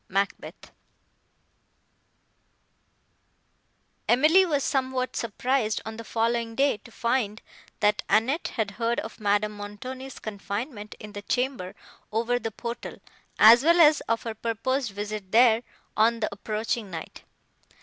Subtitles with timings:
[0.09, 0.71] MACBETH
[4.09, 7.39] Emily was somewhat surprised, on the following day, to find
[7.81, 11.75] that Annette had heard of Madame Montoni's confinement in the chamber
[12.11, 12.97] over the portal,
[13.37, 15.61] as well as of her purposed visit there,
[15.95, 17.21] on the approaching night.